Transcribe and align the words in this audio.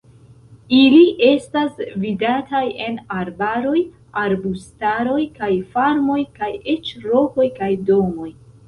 Ili 0.77 1.01
estas 1.27 1.77
vidataj 2.05 2.63
en 2.87 2.97
arbaroj, 3.19 3.77
arbustaroj 4.25 5.23
kaj 5.39 5.55
farmoj 5.77 6.21
kaj 6.41 6.53
ĉe 6.75 7.09
rokoj 7.11 7.51
kaj 7.63 7.73
domoj. 7.93 8.31